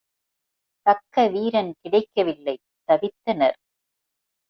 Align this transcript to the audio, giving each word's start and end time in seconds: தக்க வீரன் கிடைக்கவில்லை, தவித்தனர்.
தக்க 0.85 1.27
வீரன் 1.27 1.71
கிடைக்கவில்லை, 1.81 2.57
தவித்தனர். 2.89 3.57